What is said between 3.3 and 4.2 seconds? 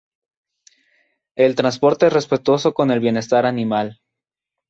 animal.